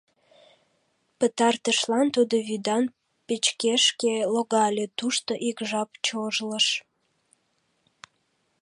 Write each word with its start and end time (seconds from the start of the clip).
Пытартышлан 1.17 2.07
тудо 2.15 2.35
вӱдан 2.47 2.85
печкешке 3.27 4.13
логале, 4.33 4.85
тушто 4.97 5.31
ик 5.49 5.57
жап 5.69 5.89
чожлыш. 6.05 6.67